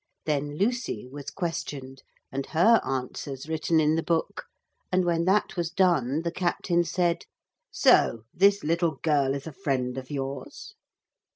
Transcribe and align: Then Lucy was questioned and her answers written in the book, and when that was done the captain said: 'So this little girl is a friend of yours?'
Then 0.25 0.57
Lucy 0.57 1.07
was 1.07 1.29
questioned 1.29 2.01
and 2.31 2.47
her 2.47 2.81
answers 2.83 3.47
written 3.47 3.79
in 3.79 3.93
the 3.93 4.01
book, 4.01 4.45
and 4.91 5.05
when 5.05 5.25
that 5.25 5.55
was 5.55 5.69
done 5.69 6.23
the 6.23 6.31
captain 6.31 6.83
said: 6.83 7.25
'So 7.69 8.23
this 8.33 8.63
little 8.63 8.95
girl 9.03 9.35
is 9.35 9.45
a 9.45 9.53
friend 9.53 9.99
of 9.99 10.09
yours?' 10.09 10.73